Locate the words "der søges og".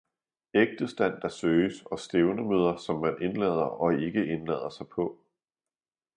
1.21-1.99